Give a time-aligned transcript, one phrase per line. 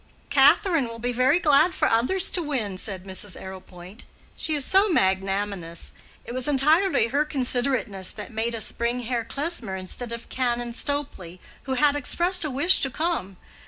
[0.31, 3.39] "Catherine will be very glad for others to win," said Mrs.
[3.39, 5.93] Arrowpoint, "she is so magnanimous.
[6.25, 11.37] It was entirely her considerateness that made us bring Herr Klesmer instead of Canon Stopley,
[11.65, 13.37] who had expressed a wish to come.